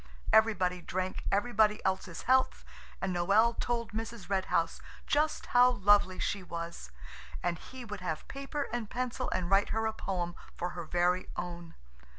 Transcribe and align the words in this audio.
Everybody 0.33 0.81
drank 0.81 1.25
everybody 1.31 1.79
else's 1.85 2.23
health 2.23 2.65
and 3.03 3.15
Noël 3.15 3.59
told 3.59 3.91
Mrs. 3.91 4.31
Red 4.31 4.45
House 4.45 4.81
just 5.05 5.45
how 5.53 5.69
lovely 5.69 6.17
she 6.17 6.41
was, 6.41 6.89
and 7.43 7.59
he 7.59 7.85
would 7.85 8.01
have 8.01 8.27
paper 8.27 8.67
and 8.73 8.89
pencil 8.89 9.29
and 9.29 9.51
write 9.51 9.69
her 9.69 9.85
a 9.85 9.93
poem 9.93 10.33
for 10.57 10.69
her 10.69 10.85
very 10.85 11.29
own. 11.35 11.75